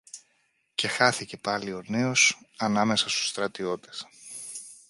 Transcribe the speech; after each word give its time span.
Και 0.75 0.87
χάθηκε 0.87 1.37
πάλι 1.37 1.73
ο 1.73 1.83
νέος 1.87 2.37
ανάμεσα 2.57 3.09
στους 3.09 3.27
στρατιώτες. 3.27 4.05